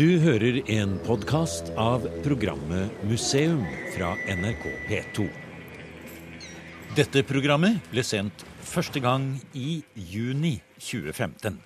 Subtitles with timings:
[0.00, 5.26] Du hører en podkast av programmet Museum fra NRK P2.
[6.96, 11.60] Dette programmet ble sendt første gang i juni 2015.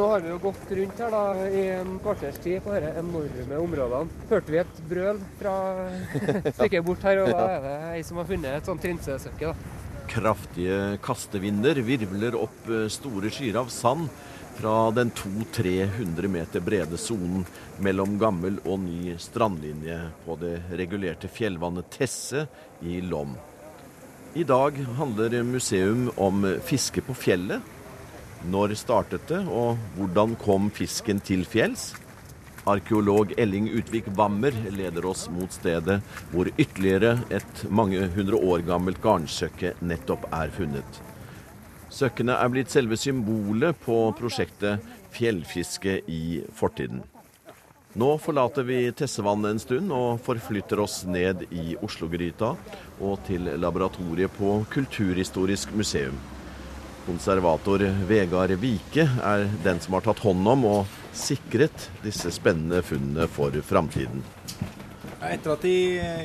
[0.00, 3.62] Nå har vi jo gått rundt her da, i en kvarters tid på disse enorme
[3.66, 4.24] områdene.
[4.32, 5.56] Hørte vi et brøl fra
[6.56, 9.52] stykket bort her, og da er det ei som har funnet et sånt trinsesøkke.
[10.08, 14.08] Kraftige kastevinder virvler opp eh, store skyer av sand
[14.58, 17.46] fra den 200-300 meter brede sonen
[17.82, 22.46] mellom gammel og ny strandlinje på det regulerte fjellvannet Tesse
[22.80, 23.34] i Lom.
[24.34, 27.60] I dag handler museum om fiske på fjellet.
[28.48, 31.92] Når startet det, og hvordan kom fisken til fjells?
[32.66, 35.98] Arkeolog Elling Utvik Wammer leder oss mot stedet
[36.30, 41.02] hvor ytterligere et mange hundre år gammelt garnsøkke nettopp er funnet.
[41.92, 44.80] Søkkene er blitt selve symbolet på prosjektet
[45.12, 47.02] Fjellfiske i fortiden.
[48.00, 52.54] Nå forlater vi Tessevannet en stund og forflytter oss ned i Oslogryta
[53.04, 56.16] og til laboratoriet på Kulturhistorisk museum.
[57.04, 63.28] Konservator Vegard Vike er den som har tatt hånd om og sikret disse spennende funnene
[63.28, 64.24] for framtiden.
[65.22, 65.76] Etter at de,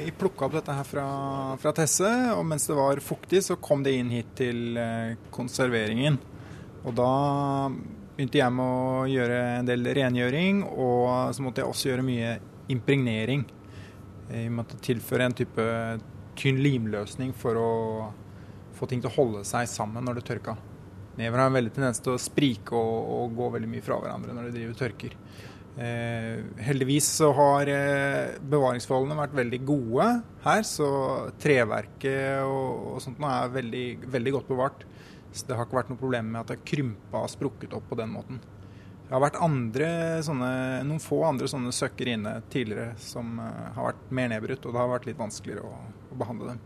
[0.06, 1.06] de plukka opp dette her fra,
[1.62, 6.18] fra, Tesse, og mens det var fuktig, så kom det inn hit til eh, konserveringen.
[6.82, 7.12] Og da
[8.18, 12.32] begynte jeg med å gjøre en del rengjøring, og så måtte jeg også gjøre mye
[12.74, 13.44] impregnering.
[14.32, 15.68] Jeg måtte tilføre en type
[16.38, 17.70] tynn limløsning for å
[18.78, 20.58] få ting til å holde seg sammen når det tørka.
[21.18, 24.34] Never har en veldig tendens til å sprike og, og gå veldig mye fra hverandre
[24.34, 25.16] når de driver tørker.
[25.78, 30.08] Eh, heldigvis så har eh, bevaringsforholdene vært veldig gode
[30.42, 30.90] her, så
[31.38, 34.86] treverket og, og sånt nå er veldig, veldig, godt bevart.
[35.30, 37.86] Så det har ikke vært noe problem med at det har krympa og sprukket opp
[37.92, 38.42] på den måten.
[39.08, 39.90] Det har vært andre,
[40.26, 40.50] sånne,
[40.88, 44.82] noen få andre sånne søkker inne tidligere som eh, har vært mer nedbrutt, og det
[44.82, 45.78] har vært litt vanskeligere å,
[46.10, 46.66] å behandle dem.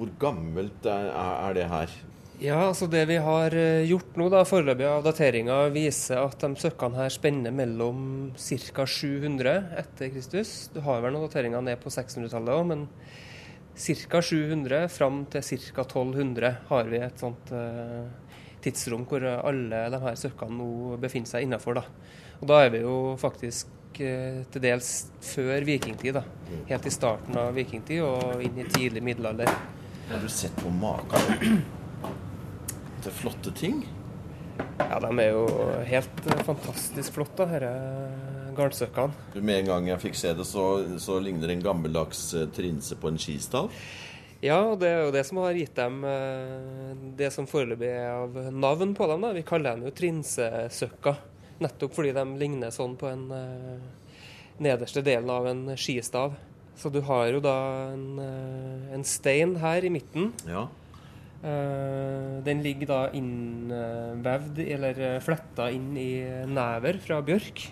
[0.00, 2.00] Hvor gammelt er, er det her?
[2.38, 6.50] Ja, altså Det vi har eh, gjort nå, da, foreløpig av dateringa, viser at de
[6.60, 8.84] søkkene her spenner mellom ca.
[8.84, 10.50] 700 etter Kristus.
[10.74, 12.82] Du har vel noen dateringer ned på 600-tallet òg, men
[13.72, 14.20] ca.
[14.20, 15.86] 700 fram til ca.
[15.86, 18.04] 1200 har vi et sånt eh,
[18.66, 21.80] tidsrom hvor alle de her søkkene nå befinner seg innafor.
[21.80, 21.86] Da.
[22.42, 23.70] Og da er vi jo faktisk
[24.00, 24.90] uh, til dels
[25.24, 26.18] før vikingtid.
[26.18, 26.24] da.
[26.68, 29.54] Helt i starten av vikingtid og inn i tidlig middelalder.
[30.10, 31.64] Har du sett på maken?
[33.06, 33.84] Til flotte ting?
[34.80, 35.44] Ja, de er jo
[35.86, 39.42] helt fantastisk flotte, disse garnsøkkene.
[39.44, 40.64] Med en gang jeg fikk se det, så,
[41.02, 43.68] så ligner det en gammeldags eh, trinse på en skistav?
[44.44, 48.14] Ja, og det er jo det som har gitt dem eh, det som foreløpig er
[48.14, 49.26] av navn på dem.
[49.26, 49.34] da.
[49.36, 51.20] Vi kaller dem jo trinsesøkker,
[51.60, 53.28] nettopp fordi de ligner sånn på en
[54.60, 56.36] nederste delen av en skistav.
[56.76, 57.56] Så du har jo da
[57.92, 58.18] en,
[58.92, 60.32] en stein her i midten.
[60.48, 60.66] Ja.
[61.42, 66.10] Uh, den ligger da innvevd, eller fletta inn i
[66.48, 67.66] never fra bjørk.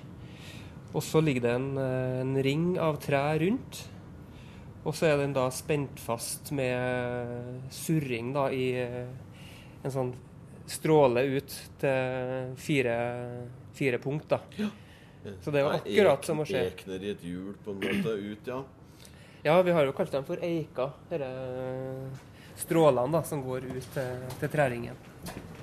[0.94, 3.80] Og så ligger det en, en, ring av tre rundt.
[4.84, 10.12] Og så er den da spent fast med surring da i en sånn
[10.70, 12.96] stråle ut til fire,
[13.76, 14.40] fire punkt, da.
[14.60, 14.70] Ja.
[15.40, 16.60] Så det er jo akkurat som å se.
[16.68, 18.60] Ekner i et hjul på en måte ut, ja.
[19.44, 20.88] Ja, vi har jo kalt dem for eika.
[21.10, 21.28] Dette
[22.56, 24.96] strålene da, som går ut til, til træringen.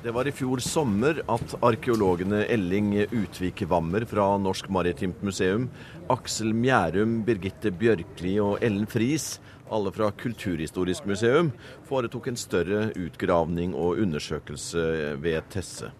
[0.01, 5.67] Det var i fjor sommer at arkeologene Elling Utvik Wammer fra Norsk Maritimt Museum,
[6.09, 9.35] Aksel Mjærum, Birgitte Bjørkli og Ellen Friis,
[9.71, 11.51] alle fra Kulturhistorisk museum,
[11.87, 14.81] foretok en større utgravning og undersøkelse
[15.21, 15.91] ved Tesse.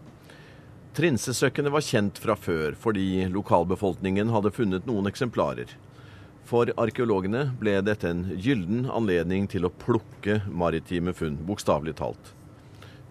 [0.98, 5.70] Trinsesøkkene var kjent fra før fordi lokalbefolkningen hadde funnet noen eksemplarer.
[6.48, 12.34] For arkeologene ble dette en gyllen anledning til å plukke maritime funn, bokstavelig talt.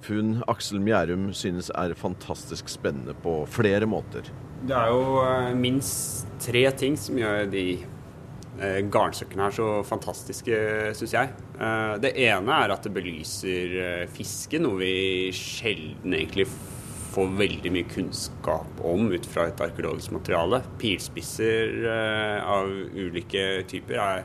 [0.04, 4.28] Funn Aksel Mjærum synes er fantastisk spennende på flere måter.
[4.66, 10.60] Det er jo eh, minst tre ting som gjør de eh, garnsøkkene her så fantastiske,
[10.96, 11.32] syns jeg.
[11.60, 14.93] Eh, det ene er at det belyser fiske, noe vi
[15.37, 16.80] sjelden egentlig får
[17.10, 20.62] får veldig mye kunnskap om ut fra et arkeologisk materiale.
[20.80, 24.24] Pilspisser uh, av ulike typer er,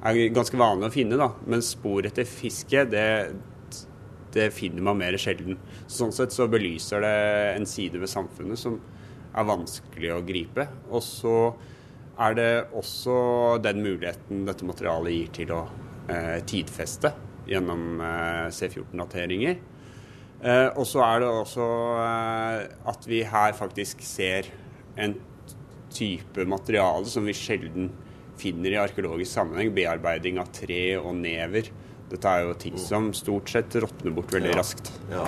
[0.00, 1.32] er, ganske vanlig å finne, da.
[1.46, 3.06] men spor etter fiske, det,
[4.34, 5.60] det finner man mer sjelden.
[5.90, 7.16] Sånn sett så belyser det
[7.56, 8.80] en side ved samfunnet som
[9.32, 10.68] er vanskelig å gripe.
[10.90, 11.36] Og så
[12.20, 13.16] er det også
[13.64, 15.62] den muligheten dette materialet gir til å
[16.12, 17.12] eh, tidfeste
[17.48, 19.60] gjennom eh, C14-dateringer.
[20.42, 21.66] Eh, og så er det også
[22.02, 24.48] eh, at vi her faktisk ser
[24.98, 25.14] en
[25.92, 27.90] type materiale som vi sjelden
[28.40, 29.70] finner i arkeologisk sammenheng.
[29.76, 31.68] Bearbeiding av tre og never.
[32.10, 34.58] Dette er jo ting som stort sett råtner bort veldig Ja.
[34.58, 34.90] raskt.
[35.12, 35.26] Ja.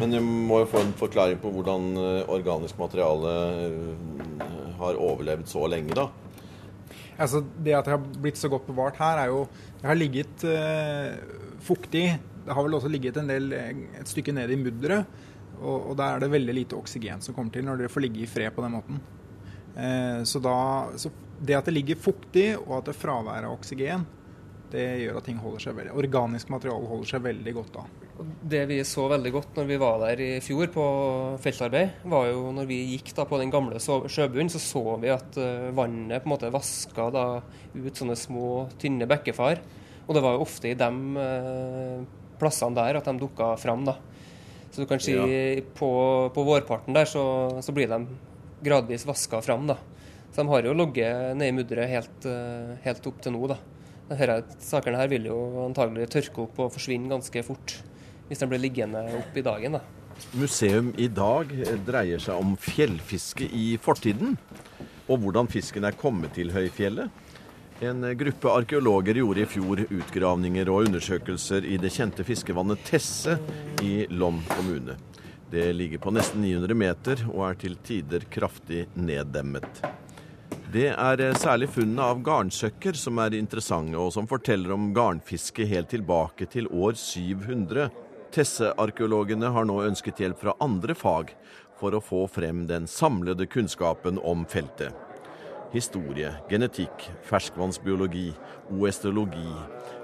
[0.00, 3.30] Men du må jo få en forklaring på hvordan eh, organisk materiale
[3.68, 4.44] eh,
[4.80, 6.08] har overlevd så lenge, da.
[7.14, 9.44] Altså, det at det har blitt så godt bevart her, er jo
[9.80, 11.14] Det har ligget eh,
[11.60, 12.06] fuktig.
[12.44, 15.20] Det har vel også ligget del, eh, et stykke ned i mudderet.
[15.60, 18.24] Og, og der er det veldig lite oksygen som kommer til når dere får ligge
[18.24, 18.98] i fred på den måten.
[19.76, 20.56] Eh, så, da,
[20.98, 21.10] så
[21.40, 24.06] det at det ligger fuktig, og at det er fravær av oksygen,
[24.74, 27.84] det gjør at ting holder seg veldig Organisk materiale holder seg veldig godt da.
[28.54, 30.86] Det vi så veldig godt når vi var der i fjor på
[31.42, 35.38] feltarbeid, var jo når vi gikk da på den gamle sjøbunnen, så så vi at
[35.38, 37.26] eh, vannet på en måte vaska da
[37.74, 38.50] ut sånne små,
[38.82, 39.62] tynne bekkefar.
[40.04, 40.90] Og det var jo ofte i de
[42.40, 43.96] plassene der at de dukka fram, da.
[44.70, 45.14] Så du kan si
[45.78, 45.90] på,
[46.34, 47.24] på vårparten der så,
[47.62, 48.00] så blir de
[48.64, 49.78] gradvis vaska fram, da.
[50.32, 53.58] Så de har jo ligget nedi mudderet helt, eh, helt opp til nå, da.
[54.08, 57.78] Dette, sakene her vil jo antagelig tørke opp og forsvinne ganske fort
[58.28, 59.78] hvis de blir liggende opp i dagen.
[59.78, 59.82] da.
[60.38, 61.50] Museum i dag
[61.86, 64.36] dreier seg om fjellfiske i fortiden,
[65.08, 67.12] og hvordan fisken er kommet til høyfjellet.
[67.80, 73.34] En gruppe arkeologer gjorde i fjor utgravninger og undersøkelser i det kjente fiskevannet Tesse
[73.82, 74.94] i Lom kommune.
[75.50, 79.82] Det ligger på nesten 900 meter og er til tider kraftig neddemmet.
[80.74, 85.90] Det er særlig funnene av garnsøkker som er interessante, og som forteller om garnfiske helt
[85.90, 87.88] tilbake til år 700.
[88.34, 91.34] Tesse-arkeologene har nå ønsket hjelp fra andre fag
[91.78, 94.94] for å få frem den samlede kunnskapen om feltet.
[95.74, 98.28] Historie, genetikk, ferskvannsbiologi,
[98.78, 99.48] oestologi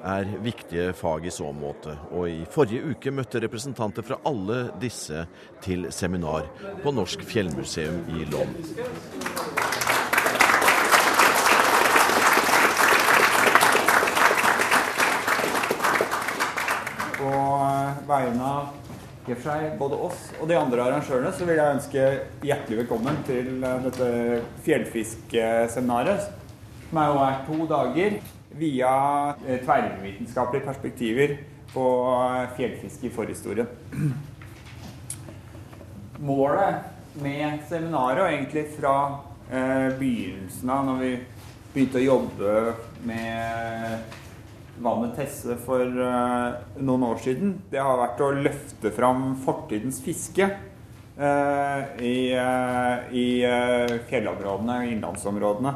[0.02, 5.22] er viktige fag i så måte, og i forrige uke møtte representanter fra alle disse
[5.62, 6.48] til seminar
[6.82, 8.50] på Norsk fjellmuseum i Lom.
[17.14, 17.32] På
[18.10, 18.98] vegne av
[19.30, 22.04] i seg både oss og de andre arrangørene så vil jeg ønske
[22.46, 24.08] hjertelig velkommen til eh, dette
[24.64, 26.28] fjellfiskseminaret.
[26.88, 28.16] Som er jo her to dager
[28.58, 28.92] via
[29.46, 31.36] eh, tverrvitenskapelige perspektiver
[31.70, 31.86] på
[32.16, 33.70] eh, fjellfiske i forhistorien.
[36.20, 38.96] Målet med seminaret, og egentlig fra
[39.50, 41.08] begynnelsen av, når vi
[41.72, 42.52] begynte å jobbe
[43.08, 44.18] med
[44.80, 50.46] vannet Tesse for eh, noen år siden, det har vært å løfte fram fortidens fiske
[50.46, 53.26] eh, i, eh, i
[54.10, 55.74] fjellområdene og innlandsområdene.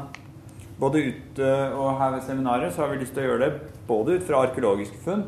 [0.79, 4.17] Både ute og her ved seminaret så har vi lyst til å gjøre det både
[4.17, 5.23] ut fra arkeologiske funn,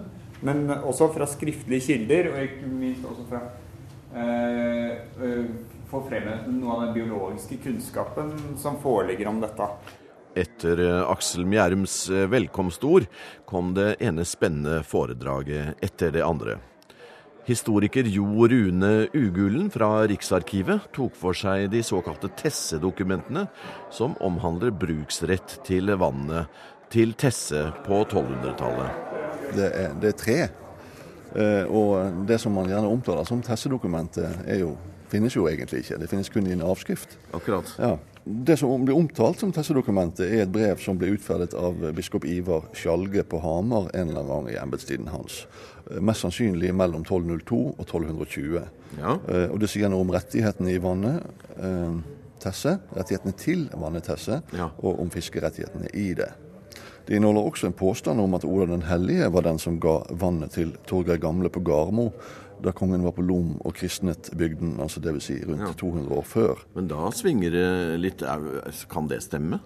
[0.46, 3.46] men også fra skriftlige kilder, og ikke minst også fra
[4.18, 5.46] eh,
[5.88, 6.28] få frem
[6.58, 9.70] noe av den biologiske kunnskapen som foreligger om dette.
[10.38, 13.07] Etter eh, Aksel Mjærums eh, velkomstord
[13.50, 16.60] kom det ene spennende foredraget etter det andre.
[17.48, 23.45] Historiker Jo Rune Ugulen fra Riksarkivet tok for seg de såkalte Tesse-dokumentene,
[23.89, 26.51] som omhandler bruksrett til vannet
[26.92, 29.06] til Tesse på 1200-tallet.
[29.56, 29.72] Det
[30.04, 30.38] det er tre.
[31.38, 34.44] Eh, og det som man gjerne omtaler som Tesse-dokumentet,
[35.07, 36.01] finnes jo egentlig ikke.
[36.04, 37.16] Det finnes kun i en avskrift.
[37.31, 37.71] Akkurat.
[37.80, 37.95] Ja.
[38.28, 42.66] Det som blir omtalt som Tesse-dokumentet, er et brev som ble utferdet av biskop Ivar
[42.76, 45.46] Skjalge på Hamar en eller annen gang i embetstiden hans.
[45.92, 48.66] Eh, Mest sannsynlig mellom 1202 og 1220.
[49.00, 49.14] Ja.
[49.30, 51.24] Eh, Og det sier noe om rettighetene i vannet
[51.62, 52.00] eh,
[52.44, 54.69] Tesse, rettighetene til vannetesse, Ja.
[54.84, 56.31] og om fiskerettighetene i det.
[57.07, 60.52] Det inneholder også en påstand om at Olav den hellige var den som ga vannet
[60.52, 62.10] til Torgeir Gamle på Garmo
[62.64, 65.23] da kongen var på Lom og kristnet bygden, altså dvs.
[65.30, 65.73] Si rundt Ja.
[65.78, 66.64] 200 år før.
[66.76, 68.23] Men da svinger det litt
[68.90, 69.59] Kan det stemme?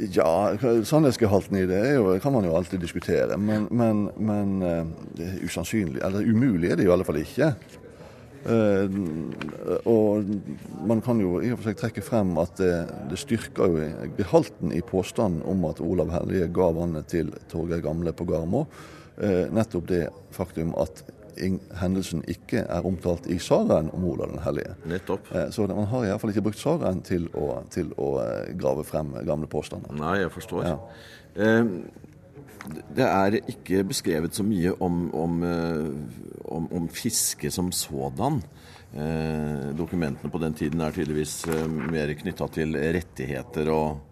[0.00, 4.86] Ja, sannhetsgehalten i det jo, kan man jo alltid diskutere, men, men, men eh,
[5.18, 7.50] det usannsynlig, eller umulig er det i alle fall ikke.
[8.48, 8.94] Eh,
[9.84, 10.24] og
[10.88, 12.72] man kan jo i og for seg trekke frem at det,
[13.10, 18.16] det styrker jo gehalten i påstanden om at Olav Hellige ga vannet til Torgeir Gamle
[18.16, 18.64] på Garmo.
[19.20, 21.04] Eh, nettopp det faktum at
[21.80, 24.74] hendelsen ikke er omtalt i sagaen om Olav den hellige.
[24.90, 25.30] Nettopp.
[25.34, 27.28] Eh, Så man har iallfall ikke brukt sagaen til
[27.70, 29.92] til å eh, grave frem gamle påstander.
[29.96, 30.64] Nei, jeg forstår.
[30.64, 30.78] Ja.
[31.36, 31.64] Eh,
[32.94, 35.38] Det er ikke beskrevet så mye om, om,
[36.44, 38.42] om, om fiske som sådan.
[39.78, 41.46] Dokumentene på den tiden er tydeligvis
[41.90, 44.09] mer knytta til rettigheter og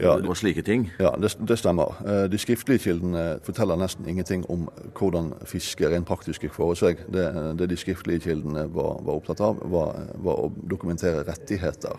[0.00, 0.88] ja, og slike ting?
[1.00, 1.96] Ja, det, det, stemmer.
[2.06, 4.68] Eh, de skriftlige kildene forteller nesten ingenting om
[4.98, 7.00] hvordan fiske rent praktisk gikk for seg.
[7.12, 7.26] Det,
[7.58, 11.98] det, de skriftlige kildene var, var opptatt av, var, var, å dokumentere rettigheter.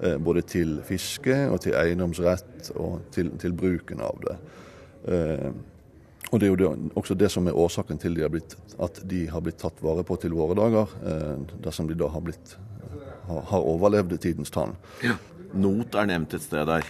[0.00, 4.38] Eh, både til fiske og til eiendomsrett og til, til bruken av det.
[6.30, 6.68] Og Det er jo det,
[7.00, 10.18] også det som er årsaken til de blitt, at de har blitt tatt vare på
[10.20, 10.92] til våre dager,
[11.64, 12.52] dersom de da har, blitt,
[13.26, 14.76] har overlevd tidens tann.
[15.02, 15.16] Ja.
[15.54, 16.86] Not er nevnt et sted der.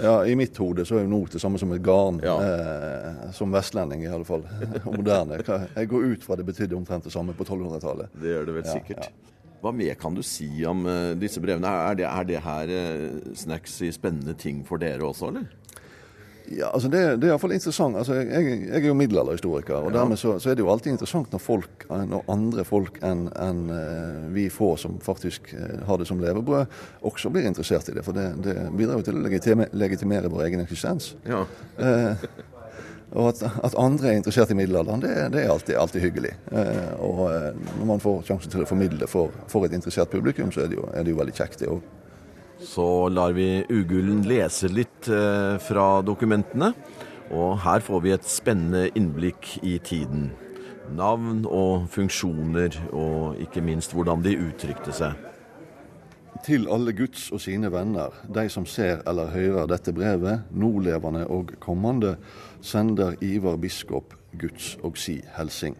[0.00, 2.20] Ja, I mitt hode så er jo not det samme som et garn.
[2.24, 2.36] Ja.
[2.42, 4.44] Eh, som vestlending, i alle fall.
[4.86, 5.40] Og Moderne.
[5.40, 8.14] Jeg går ut fra det betydde omtrent det samme på 1200-tallet.
[8.20, 9.10] Det gjør det vel sikkert.
[9.10, 11.70] Ja, Hva mer kan du si om uh, disse brevene?
[11.90, 15.48] Er det, er det her uh, snacks i spennende ting for dere også, eller?
[16.50, 17.94] Ja, altså det, det er iallfall interessant.
[17.96, 18.26] Altså jeg,
[18.66, 21.84] jeg, er jo middelalderhistoriker, og dermed så, så, er det jo alltid interessant når folk,
[22.10, 26.74] når andre folk enn en, uh, vi få som faktisk uh, har det som levebrød,
[27.06, 28.02] også blir interessert i det.
[28.06, 31.12] For det, det bidrar jo til å legitimere, legitimere vår egen eksistens.
[31.28, 31.44] Ja.
[31.78, 32.26] Uh,
[33.14, 36.30] og at, at, andre er interessert i middelalderen, det, det er alltid, alltid hyggelig.
[37.02, 37.24] og
[37.80, 40.78] når man får sjansen til å formidle for, for et interessert publikum, så er det
[40.78, 41.82] jo, er det jo veldig kjekt, det òg.
[42.60, 46.74] Så lar vi Ugullen lese litt eh, fra dokumentene.
[47.30, 50.30] Og her får vi et spennende innblikk i tiden.
[50.90, 55.14] Navn og funksjoner, og ikke minst hvordan de uttrykte seg.
[56.44, 61.54] Til alle Guds og sine venner, de som ser eller hører dette brevet, nålevende og
[61.60, 62.16] kommende,
[62.60, 65.76] sender Ivar biskop Guds og si helsing.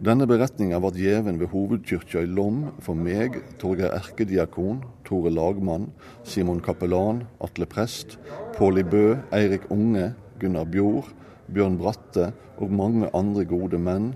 [0.00, 5.90] Denne beretninga ble gjeven ved hovedkyrkja i Lom for meg, Torgeir erkediakon, Tore lagmann,
[6.24, 8.16] Simon kapellan, Atle prest,
[8.56, 11.10] Påli Bø, Eirik Unge, Gunnar Bjord,
[11.52, 14.14] Bjørn Bratte og mange andre gode menn,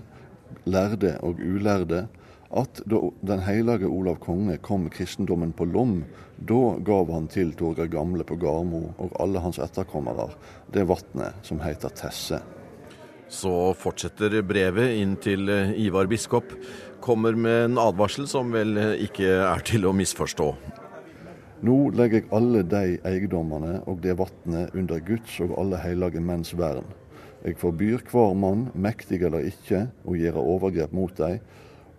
[0.65, 2.07] lærde og ulærde,
[2.49, 5.99] at da den hellige Olav konge kom kristendommen på Lom,
[6.41, 10.31] da gav han til Torgeir Gamle på Garmo og alle hans etterkommere
[10.73, 12.41] det vatnet som heter Tesse.
[13.35, 16.53] Så fortsetter brevet inn til eh, Ivar biskop.
[17.03, 20.47] Kommer med en advarsel som vel eh, ikke er til å misforstå.
[21.65, 26.53] Nå legger jeg alle de eiendommene og det vatnet under Guds og alle hellige menns
[26.55, 26.87] vern.
[27.45, 31.41] Jeg forbyr hver mann, mektig eller ikke, å gjøre overgrep mot dem.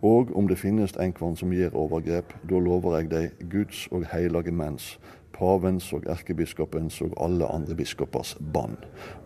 [0.04, 4.52] Og om det finnes enkvann som gir overgrep, da lover jeg deg Guds og hellige
[4.52, 4.96] menns
[5.36, 8.76] pavens og erkebiskopens og alle andre biskopers bann,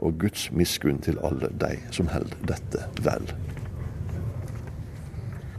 [0.01, 3.31] og Guds miskunn til alle de som held dette vel.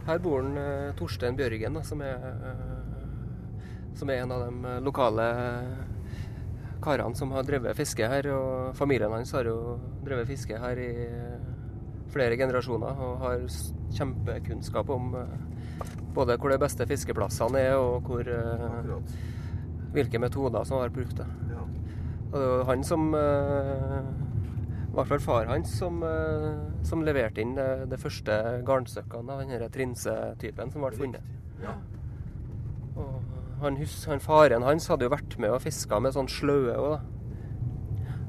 [0.06, 4.70] Her bor en, uh, Torstein Bjørgen, da, som, er, uh, som er en av de
[4.72, 5.26] eh, lokale
[6.82, 8.26] karene som har drevet fiske her.
[8.34, 10.90] og Familien hans har jo drevet fiske her i
[12.12, 13.44] flere generasjoner og har
[13.96, 15.14] kjempekunnskap om
[16.14, 18.28] både hvor de beste fiskeplassene er, og hvor
[19.92, 21.22] hvilke metoder som har vært brukt.
[21.52, 21.64] Ja.
[22.32, 23.98] Og det var han som eh,
[24.88, 29.44] I hvert fall far hans som, eh, som leverte inn det, det første garnstykkene av
[29.44, 31.34] denne trinsetypen som ble funnet.
[31.62, 31.76] Ja.
[32.96, 33.12] Og
[33.62, 37.10] han, han, Faren hans hadde jo vært med og fiska med sånn sløe òg.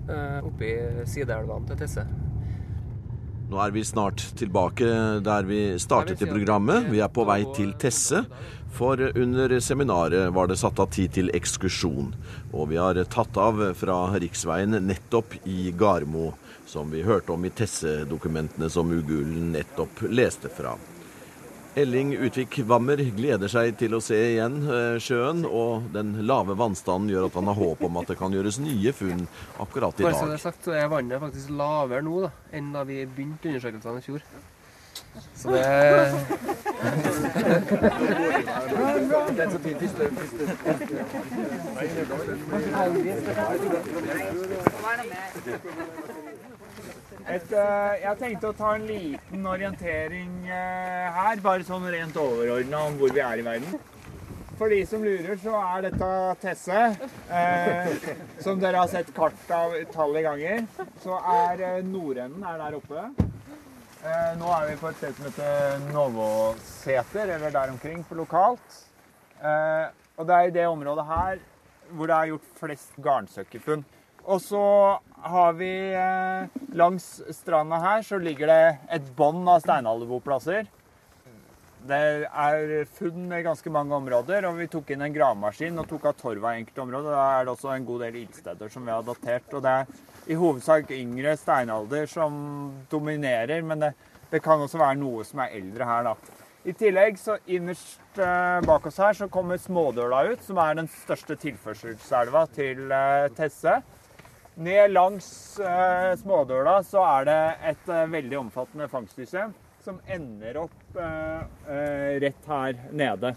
[0.04, 0.76] Eh, oppi
[1.08, 2.08] sideelvene til Tesse.
[3.52, 4.88] Nå er vi snart tilbake
[5.24, 6.88] der vi startet i programmet.
[6.92, 8.24] Vi er på vei til Tesse.
[8.74, 12.08] For under seminaret var det satt av tid til ekskursjon,
[12.58, 16.32] og vi har tatt av fra riksveien nettopp i Garmo,
[16.66, 20.74] som vi hørte om i Tesse-dokumentene som Ugulen nettopp leste fra.
[21.76, 27.10] Elling Utvik Wammer gleder seg til å se igjen eh, sjøen, og den lave vannstanden
[27.10, 29.26] gjør at han har håp om at det kan gjøres nye funn
[29.64, 30.12] akkurat i dag.
[30.12, 33.02] Bare så det er sagt, så er vannet faktisk lavere nå da, enn da vi
[33.10, 34.22] begynte undersøkelsene i fjor.
[35.34, 35.64] Så det
[47.24, 52.86] Et, uh, jeg tenkte å ta en liten orientering uh, her, bare sånn rent overordna
[52.90, 53.78] om hvor vi er i verden.
[54.60, 56.10] For de som lurer, så er dette
[56.44, 56.82] Tesse.
[57.32, 58.10] Uh,
[58.44, 60.90] som dere har sett kart av utallige ganger.
[61.06, 63.08] Så er nordenden er der oppe.
[64.04, 68.74] Eh, nå er vi på et sted som heter Novoseter, eller der omkring, for lokalt.
[69.40, 69.86] Eh,
[70.20, 71.40] og det er i det området her
[71.94, 73.86] hvor det er gjort flest garnsøkkerfunn.
[74.24, 74.64] Og så
[75.24, 78.64] har vi eh, langs stranda her så ligger det
[78.96, 80.70] et bånd av steinalderboplasser.
[81.84, 86.06] Det er funn i ganske mange områder, og vi tok inn en gravemaskin og tok
[86.08, 87.12] av torva i enkelte områder.
[87.12, 89.50] Da er det også en god del ildsteder som vi har datert.
[89.52, 92.38] og det er i hovedsak yngre steinalder som
[92.92, 93.92] dominerer, men det,
[94.32, 96.40] det, kan også være noe som er eldre her, da.
[96.64, 100.88] I tillegg, så innerst eh, bak oss her, så kommer Smådøla ut, som er den
[100.88, 103.82] største tilførselselva til eh, Tesse.
[104.56, 107.38] Ned langs eh, Smådøla så er det
[107.72, 111.40] et eh, veldig omfattende fangstsystem som ender opp eh,
[111.74, 113.34] eh, rett her nede.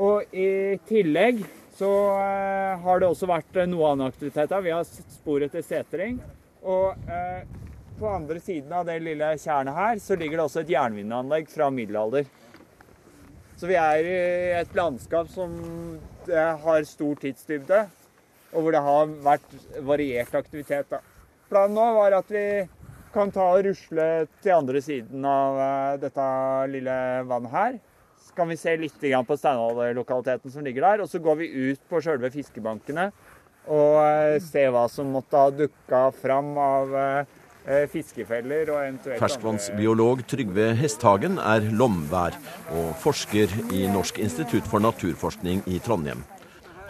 [0.00, 1.44] Og i tillegg
[1.76, 4.64] så eh, har det også vært eh, noe annen aktivitet her.
[4.64, 6.16] Vi har spor etter setring.
[6.62, 6.94] Og
[7.98, 11.66] på andre siden av det lille tjernet her så ligger det også et jernvinneanlegg fra
[11.74, 12.28] middelalder.
[13.58, 14.20] Så vi er i
[14.60, 15.58] et landskap som
[16.30, 17.80] har stor tidsdybde,
[18.52, 20.88] og hvor det har vært variert aktivitet.
[20.92, 21.00] Da.
[21.50, 22.46] Planen nå var at vi
[23.12, 24.08] kan ta og rusle
[24.40, 26.28] til andre siden av eh, dette
[26.72, 26.96] lille
[27.28, 27.76] vannet her.
[28.22, 31.04] Så kan vi se litt på steinalderlokaliteten som ligger der.
[31.04, 33.10] Og så går vi ut på sjølve fiskebankene
[33.70, 40.24] og eh, ser hva som måtte ha dukka fram av eh, fiskefeller og eventuelt Ferskvannsbiolog
[40.26, 42.38] Trygve Hesthagen er lomvær
[42.74, 46.24] og forsker i Norsk institutt for naturforskning i Trondheim.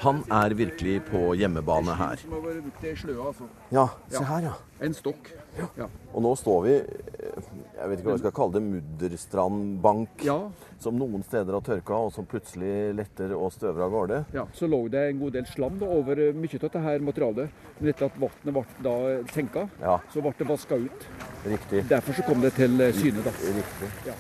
[0.03, 2.19] Han er virkelig på hjemmebane her.
[2.19, 3.47] Altså.
[3.71, 4.55] Ja, se her, ja.
[4.83, 5.31] En stokk.
[5.79, 5.87] Ja.
[6.11, 10.37] Og nå står vi eh, jeg vet ikke hva vi skal kalle det, mudderstrandbank, ja.
[10.83, 14.21] som noen steder har tørka, og som plutselig letter og støver av gårde.
[14.35, 17.63] Ja, så lå det en god del slam da, over eh, mye av dette materialet.
[17.79, 18.97] Men etter at vannet ble da
[19.35, 21.09] senka, Ja, så ble det vaska ut.
[21.47, 21.87] riktig.
[21.91, 23.23] Derfor så kom det til eh, syne.
[23.23, 23.35] da.
[23.61, 23.93] Riktig.
[24.11, 24.19] Ja.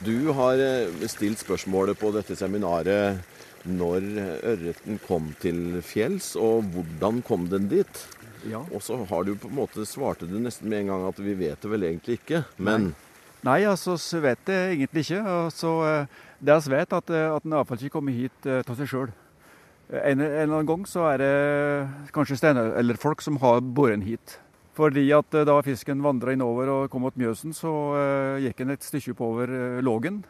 [0.00, 0.56] Du har
[1.12, 3.20] stilt spørsmålet på dette seminaret
[3.68, 4.06] når
[4.54, 8.02] ørreten kom til fjells, og hvordan kom den dit?
[8.48, 8.62] Ja.
[8.72, 11.36] Og så har du på en måte svarte du nesten med en gang at vi
[11.36, 12.92] vet det vel egentlig ikke, men
[13.40, 15.20] Nei, altså, vi vet det egentlig ikke.
[15.24, 15.70] Altså,
[16.44, 19.14] det vi vet, at, eh, at den iallfall ikke kommer hit av seg sjøl.
[19.90, 24.36] En, en eller annen gang så er det kanskje steinalderfolk som har båret den hit.
[24.78, 28.74] Fordi at eh, da fisken vandra innover og kom mot Mjøsen, så uh, gikk den
[28.76, 30.22] et stykke oppover uh, Lågen.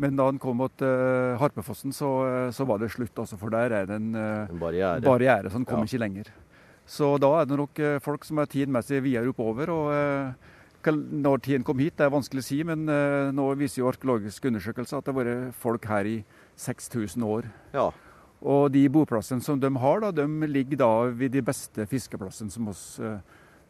[0.00, 3.52] Men da den kom mot uh, Harpefossen, så, eh, så var det slutt, altså, for
[3.52, 5.02] der er det en uh, en barriere.
[5.04, 5.90] barriere, så han kom Ja.
[5.90, 6.30] ikke lenger.
[6.88, 9.68] Så da er det nok uh, folk som er tidmessig videre oppover.
[9.68, 10.34] og
[10.82, 12.86] Når tiden kom hit, det er vanskelig å si, men
[13.36, 16.24] nå viser jo arkeologiske undersøkelser at det har vært folk her i
[16.56, 17.44] 6000 år.
[17.74, 17.90] Ja,
[18.40, 22.68] Og de boplassene som de har, da, de ligger da ved de beste fiskeplassene som
[22.72, 22.98] oss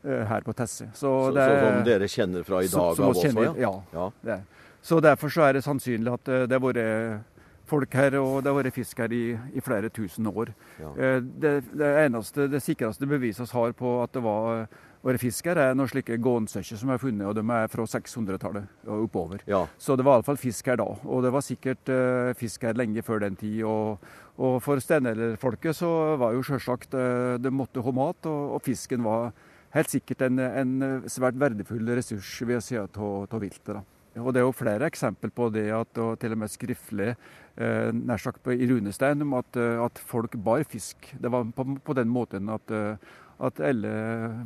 [0.04, 0.86] her på Tesse.
[0.94, 3.42] så, det er- så som dere kjenner fra i dag som av oss også?
[3.42, 3.54] Ja.
[3.58, 3.74] ja.
[3.92, 4.10] ja.
[4.22, 4.38] det.
[4.82, 7.26] Så derfor så er det sannsynlig at eh, det har vært
[7.70, 10.52] folk her, og det har vært fisk her i, i flere tusen år.
[10.80, 10.92] Ja.
[10.96, 14.66] Eh, Det, det eneste, det sikreste beviset vi har på at det var
[15.04, 18.66] vært fisk her, er noen slike gånsøkker som er funnet, og de er fra 600-tallet
[18.86, 19.44] og oppover.
[19.48, 19.62] ja.
[19.78, 23.02] Så det var iallfall fisk her da, og det var sikkert uh, fisk her lenge
[23.02, 23.62] før den tid.
[23.64, 24.02] Og,
[24.36, 25.88] og for steinalderfolket så
[26.20, 29.30] var jo selvsagt uh, de måtte ha mat, og, og fisken var
[29.72, 30.76] helt sikkert en, en
[31.08, 33.80] svært verdifull ressurs ved sida av viltet.
[34.18, 37.12] Og Det er jo flere eksempel på det, at, og til og med skriftlig,
[37.56, 41.14] eh, nær sagt i runestein, om at, eh, at folk bar fisk.
[41.14, 42.96] Det var på, på den måten at, eh,
[43.40, 43.92] at alle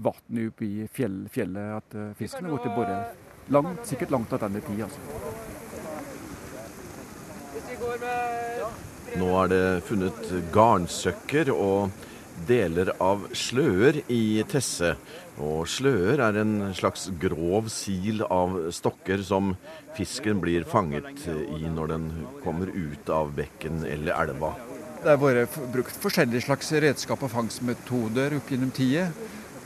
[0.05, 4.61] vann oppe i fjell, fjellet, at eh, fisken har blitt båret langt, sikkert langt tilbake
[4.61, 4.85] i tid.
[4.85, 5.01] altså.
[9.15, 11.91] Nå er det funnet garnsøkker og
[12.49, 14.95] deler av sløer i Tesse.
[15.43, 19.55] Og sløer er en slags grov sil av stokker som
[19.97, 22.11] fisken blir fanget i når den
[22.45, 24.55] kommer ut av bekken eller elva.
[25.05, 29.11] Det har vært brukt forskjellige slags redskap og fangstmetoder opp gjennom tida.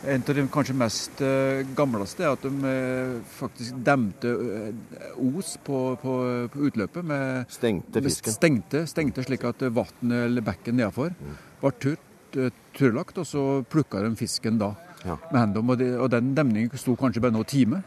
[0.07, 5.57] En av de kanskje mest eh, gamleste er at de eh, faktisk demte eh, os
[5.67, 6.15] på, på,
[6.55, 8.37] på utløpet med Stengte med fisken.
[8.37, 11.17] Stengte, stengte slik at vannet eller bekken nedenfor
[11.61, 15.17] var turt, eh, tørrlagt, og så plukka de fisken da Ja.
[15.33, 15.71] med hendene.
[15.71, 17.83] Og, de, og den demningen sto kanskje bare noen timer.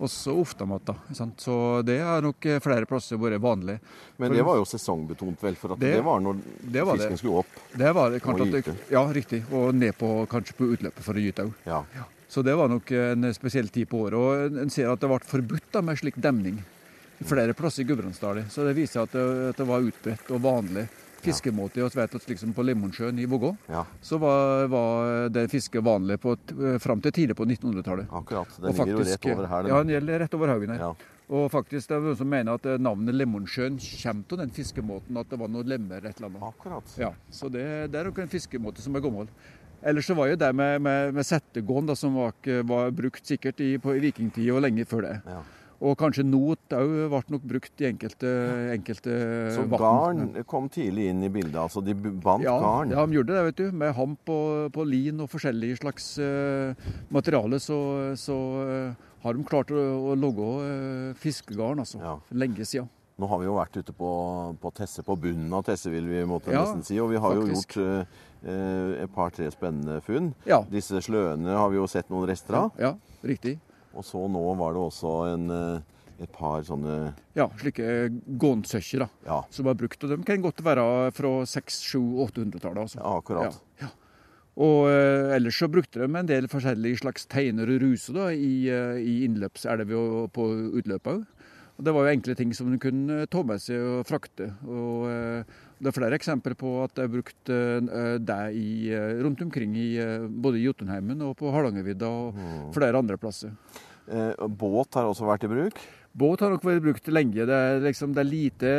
[0.00, 0.94] Og så ofte mat, da.
[1.12, 1.36] sant?
[1.40, 3.78] Så det har nok eh, flere plasser vært vanlig.
[4.18, 5.54] Men det var jo sesongbetont, vel?
[5.56, 6.38] For at det, Det- var når
[6.72, 7.02] det var det.
[7.08, 7.46] fisken skulle opp.
[7.76, 8.76] Det var det kanskje Og at det.
[8.90, 9.42] Ja, riktig.
[9.52, 11.52] Og ned på, kanskje på utløpet for å gyte òg.
[11.66, 11.82] Ja.
[12.28, 14.14] Så det var nok en spesiell tid på året.
[14.14, 16.62] Og en ser at det ble forbudt da, med slik demning
[17.22, 18.48] flere plasser i Gudbrandsdalen.
[18.48, 20.88] Så det viser at det, at det var utbredt og vanlig
[21.24, 21.80] fiskemåte.
[21.80, 26.18] i vet at liksom på Lemonsjøen i Vågå ja, så var, var det fisket vanlig
[26.20, 26.36] på,
[26.82, 28.10] fram til tidlig på 1900-tallet.
[28.10, 28.58] akkurat.
[28.58, 29.62] Den faktisk, ligger jo rett over her.
[29.62, 29.72] Den.
[29.72, 30.84] Ja, den gjelder rett over haugen her.
[30.88, 31.16] Ja.
[31.30, 35.20] Og faktisk det er noen som mener at eh, navnet Lemonsjøen kommer av den fiskemåten,
[35.20, 36.46] at det var noe lemmer et eller annet.
[36.48, 36.94] Akkurat.
[36.98, 39.30] Ja, så det, det er nok en fiskemåte som er gammel.
[39.80, 42.34] Ellers så var jo det med, med, med settegåen da, som var,
[42.68, 45.14] var brukt sikkert i, på, i vikingtid og lenge før det.
[45.30, 45.38] Ja.
[45.80, 48.30] Og kanskje not òg ble nok brukt i enkelte,
[48.74, 49.14] enkelte
[49.54, 51.56] Så garn kom tidlig inn i bildet.
[51.56, 52.92] Altså de bandt Ja, garn.
[52.92, 53.78] ja, de gjorde det, vet du.
[53.80, 56.76] Med hamp og på lin og forskjellige slags uh,
[57.08, 57.60] materiale.
[57.64, 57.80] Så,
[58.20, 62.00] så, uh, har de klart å, å logge uh, fiskegarn, altså.
[62.04, 62.18] Ja.
[62.36, 62.90] Lenge siden.
[63.20, 64.10] Nå har vi jo vært ute på,
[64.60, 66.96] på Tesse, på bunnen av Tesse, vil vi måtte Ja, nesten si.
[67.02, 67.76] Og vi har faktisk.
[67.76, 68.06] jo gjort
[68.48, 70.30] eh, et par-tre spennende funn.
[70.48, 70.62] Ja.
[70.72, 72.70] Disse sløene har vi jo sett noen rester av.
[72.80, 72.94] Ja,
[73.26, 73.58] riktig.
[73.94, 79.08] Og så nå var det også en, eh, et par sånne Ja, slike gånsøkker da,
[79.26, 80.02] Ja, som var brukt.
[80.04, 80.84] Og de kan godt være
[81.16, 82.84] fra 600-800-tallet.
[82.84, 83.00] Altså.
[83.00, 83.60] ja akkurat.
[83.80, 83.88] Ja,
[84.60, 88.68] Og eh, ellers så brukte de en del forskjellige slags teiner og ruser da, i,
[88.68, 90.48] eh, i innløpselver og på
[90.80, 91.26] utløpet òg.
[91.80, 94.50] Og det var jo enkle ting som de kunne ta med seg og frakte.
[94.68, 99.14] Og eh, det er flere eksempler på at det er brukt eh, det i, eh,
[99.24, 102.40] rundt omkring i eh, både i Jotunheimen og på Hardangervidda og
[102.76, 103.54] flere andre plasser.
[104.10, 105.80] Eh, båt har også vært i bruk.
[106.12, 107.46] Båt har nok vært brukt lenge.
[107.46, 108.72] Det er, liksom, det er lite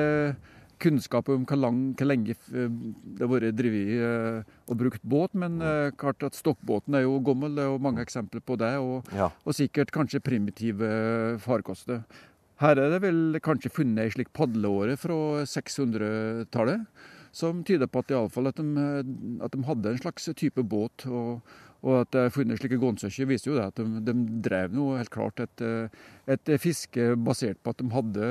[0.82, 5.92] kunnskap om hvor, lang, hvor lenge det har vært drevet og brukt båt, men eh,
[6.02, 7.54] klart at stokkbåten er jo gammel.
[7.58, 9.30] Det er jo mange eksempler på det, og, Ja.
[9.46, 10.90] og sikkert kanskje primitive
[11.44, 12.02] farkoster.
[12.62, 15.18] Her er det vel kanskje funnet ei slik padleåre fra
[15.50, 16.86] 600-tallet,
[17.34, 18.88] som tyder på at, i alle fall at, de,
[19.42, 21.08] at de hadde en slags type båt.
[21.10, 21.42] og
[21.82, 24.14] og at det er funnet slike gånsøkker viser jo det at de, de
[24.46, 25.64] drev noe helt klart et,
[26.30, 28.28] et fiske basert på at de hadde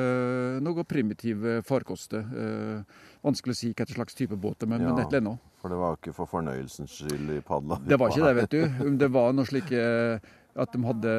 [0.63, 2.23] noe primitive farkoster.
[2.31, 4.93] Eh, vanskelig å si hva slags type båt men, Ja.
[4.93, 5.49] men et eller annet.
[5.61, 7.81] For det var ikke for fornøyelsens skyld i padla.
[7.91, 8.87] Det var ikke det, vet du.
[8.87, 11.17] Om det var noe slik eh, at de hadde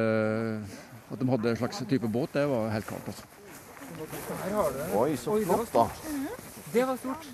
[1.22, 3.08] de hadde en slags type båt, det var helt klart.
[3.12, 3.24] altså.
[4.98, 5.86] Oi, så flott, da.
[6.72, 7.26] Det var stort.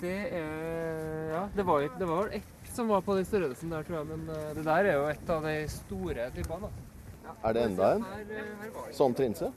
[0.00, 3.82] Det er Ja, det var, det var vel ett som var på den størrelsen der,
[3.82, 4.06] tror jeg.
[4.06, 6.68] Men eh, det der er jo et av de store typene.
[6.68, 7.34] da.
[7.48, 8.04] Er det enda en?
[8.04, 8.90] Eh.
[8.94, 9.50] Sånn trinse?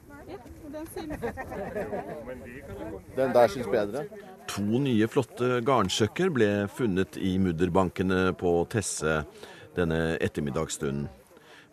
[3.16, 4.06] Den der syns bedre.
[4.54, 9.22] To nye flotte garnsøkker ble funnet i mudderbankene på Tesse
[9.78, 11.08] denne ettermiddagsstunden.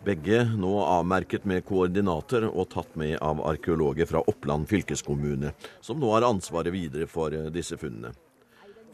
[0.05, 5.53] Begge nå avmerket med koordinater og tatt med av arkeologer fra Oppland fylkeskommune,
[5.85, 8.15] som nå har ansvaret videre for eh, disse funnene.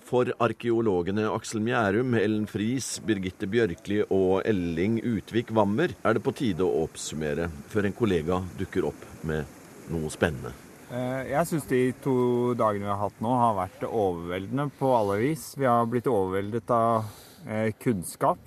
[0.07, 6.35] For arkeologene Aksel Mjærum, Ellen Friis, Birgitte Bjørkli og Elling Utvik Wammer er det på
[6.35, 9.47] tide å oppsummere, før en kollega dukker opp med
[9.91, 10.55] noe spennende.
[10.91, 12.17] Eh, Jeg syns de to
[12.59, 15.53] dagene vi har hatt nå, har vært overveldende på alle vis.
[15.59, 17.07] Vi har blitt overveldet av
[17.47, 18.43] eh, kunnskap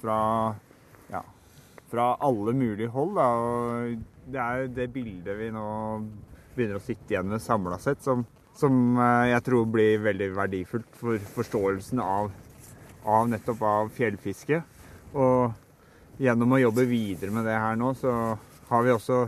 [0.00, 0.18] fra,
[1.12, 1.24] ja,
[1.92, 3.16] fra alle mulige hold.
[3.18, 3.28] Da.
[3.38, 5.66] Og det er jo det bildet vi nå
[6.54, 8.24] begynner å sitte igjen med samla sett, som,
[8.56, 12.32] som eh, jeg tror blir veldig verdifullt for forståelsen av,
[13.08, 14.60] av nettopp av fjellfiske.
[15.12, 18.12] Og gjennom å jobbe videre med det her nå, så
[18.68, 19.22] har vi også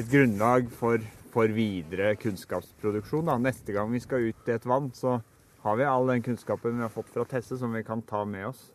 [0.00, 1.02] et grunnlag for,
[1.34, 3.26] for videre kunnskapsproduksjon.
[3.28, 3.38] Da.
[3.42, 5.18] Neste gang vi skal ut i et vann, så
[5.62, 8.48] har vi all den kunnskapen vi har fått fra Tesse, som vi kan ta med
[8.50, 8.70] oss.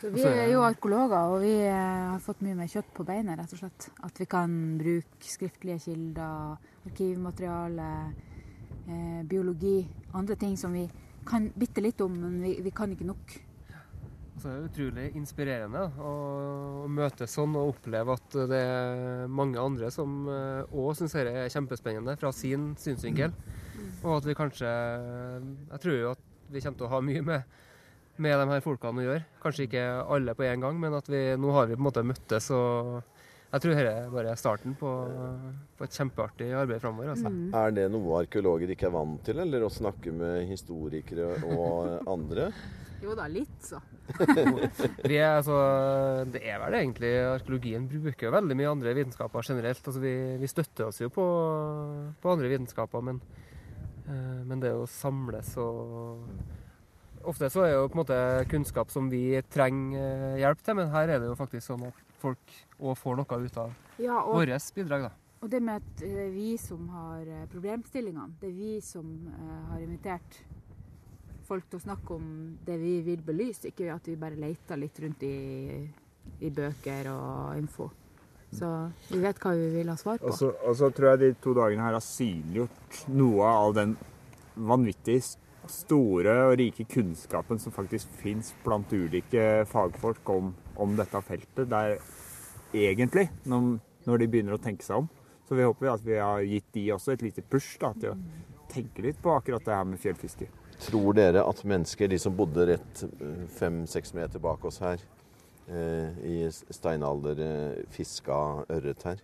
[0.00, 1.74] Så vi er jo arkeologer, og vi eh,
[2.08, 3.88] har fått mye mer kjøtt på beinet, rett og slett.
[4.06, 6.56] At vi kan bruke skriftlige kilder,
[6.88, 7.90] arkivmateriale,
[8.86, 9.82] eh, biologi,
[10.16, 10.86] andre ting som vi
[11.28, 13.36] kan bitte litt om, men vi, vi kan ikke nok.
[14.40, 16.16] Og det er utrolig inspirerende å,
[16.86, 21.52] å møte sånn og oppleve at det er mange andre som òg syns dette er
[21.52, 23.36] kjempespennende fra sin synsvinkel.
[24.00, 27.60] Og at vi kanskje Jeg tror jo at vi kommer til å ha mye med,
[28.20, 29.24] med de her folkene å gjøre.
[29.42, 32.06] Kanskje ikke alle på en gang, men at vi nå har vi på en måte
[32.06, 33.00] møttes og
[33.50, 34.90] jeg tror dette er bare starten på,
[35.74, 37.08] på et kjempeartig arbeid framover.
[37.16, 37.32] Altså.
[37.58, 42.46] Er det noe arkeologer ikke er vant til, eller å snakke med historikere og andre?
[43.02, 43.80] Jo da, litt, så.
[45.10, 45.56] Vi er, altså,
[46.30, 49.82] det er vel egentlig Arkeologien bruker jo veldig mye andre vitenskaper generelt.
[49.82, 51.26] Altså, vi, vi støtter oss jo på,
[52.20, 53.22] på andre vitenskaper, men,
[54.04, 56.28] eh, men det å samles og
[57.28, 60.76] Ofte så er det jo på en måte kunnskap som vi trenger eh, hjelp til,
[60.78, 64.22] men her er det jo faktisk sånn at folk òg får noe ut av Ja,
[64.24, 65.02] vårt bidrag.
[65.02, 65.10] da.
[65.42, 69.06] og det med at det er vi som har eh, problemstillingene, det er vi som
[69.28, 70.40] eh, har invitert
[71.44, 75.00] folk til å snakke om det vi vil belyse, ikke at vi bare leter litt
[75.02, 75.34] rundt i,
[76.40, 77.90] i bøker og info.
[78.54, 78.66] Så
[79.10, 80.26] vi vet hva vi vil ha svar på.
[80.30, 83.92] Og så, og så tror jeg de to dagene her har synliggjort noe av den
[84.56, 85.20] vanvittig
[85.68, 91.68] store og rike kunnskapen som faktisk fins blant ulike fagfolk om, om dette feltet.
[91.70, 91.98] Der
[92.72, 95.10] egentlig, når, når de begynner å tenke seg om.
[95.48, 98.18] Så vi håper at vi har gitt de også et lite push da, til å
[98.70, 100.46] tenke litt på akkurat det her med fjellfiske.
[100.80, 103.02] Tror dere at mennesker, de som bodde rett
[103.58, 105.02] fem-seks meter bak oss her,
[105.68, 109.20] eh, i steinalder, eh, fiska ørret her?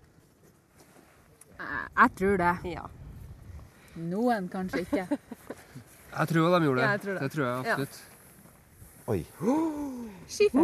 [1.57, 2.77] Jeg tror det.
[3.96, 5.07] Noen kanskje ikke.
[6.16, 6.87] Jeg tror de gjorde det.
[6.87, 7.22] Ja, jeg tror det.
[7.22, 7.96] det tror jeg absolutt.
[9.07, 9.20] Oi.
[10.29, 10.62] Skifer.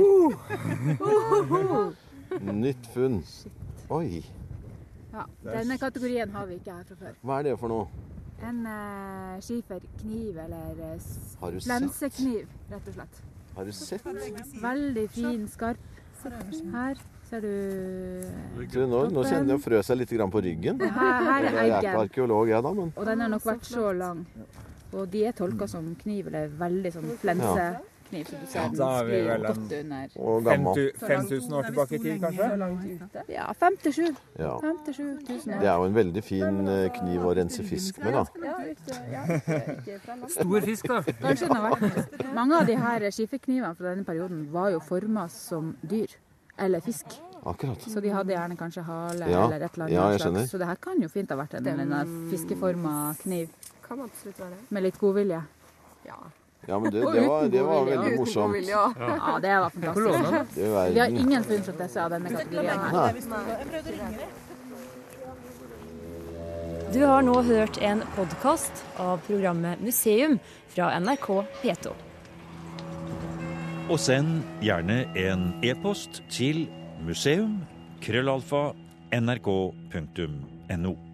[2.52, 3.18] Nytt funn.
[3.92, 4.22] Oi.
[5.12, 7.12] Ja, Denne kategorien har vi ikke her fra før.
[7.22, 7.86] Hva er det for noe?
[8.42, 11.10] En uh, skiferkniv, eller uh,
[11.42, 11.68] Har du sett?
[11.70, 13.20] lensekniv, rett og slett.
[13.54, 14.06] Har du sett?
[14.62, 15.78] Veldig fin, skarp.
[16.22, 17.52] Her ser du
[18.70, 20.78] Du, nå, nå kjenner jeg å frø seg litt grann på ryggen.
[20.80, 20.90] Her,
[21.28, 22.00] her Jeg er er ikke eggen.
[22.06, 24.24] arkeolog, jeg da, men Og den har nok vært så lang.
[24.92, 27.80] Og de er tolka som kniv, eller veldig sånn flensekniv.
[28.12, 30.08] Så du ser den Da er vi sklir vel en- godt under.
[30.20, 30.42] Og
[31.00, 33.24] 5000 år tilbake i tid, kanskje?
[33.32, 34.06] Ja, fem til sju.
[34.38, 34.58] Ja.
[34.60, 34.94] Fem til
[35.46, 38.24] Det er jo en veldig fin eh, kniv å rense fisk med, da.
[40.28, 41.00] Stor fisk, da.
[41.02, 45.28] Kanskje den har vært Mange av de her skiferknivene fra denne perioden var jo forma
[45.30, 46.08] som dyr.
[46.58, 47.06] Eller fisk.
[47.44, 47.80] Akkurat.
[47.80, 50.50] Så de hadde gjerne kanskje hale Ja, eller et eller ja, jeg annet slags.
[50.52, 53.48] Så det her kan jo fint ha vært en, en fiskeforma kniv.
[53.92, 54.56] Kan absolutt være.
[54.72, 55.36] Med litt godvilje.
[56.08, 56.14] Ja.
[56.66, 58.46] Ja, men det, det, var, det var veldig uten morsomt.
[58.46, 58.92] godvilje, ja.
[58.96, 60.54] Ja, det var fantastisk.
[60.54, 61.62] Det er Vi har ingen funn
[62.04, 63.12] av denne kategorien her.
[66.92, 70.38] Du har nå hørt en podkast av programmet Museum
[70.72, 71.28] fra NRK
[71.60, 71.92] P2.
[73.92, 76.64] Og send gjerne en e-post til
[77.04, 77.60] museum
[78.00, 78.72] krøllalfa
[79.12, 81.11] nrk.no.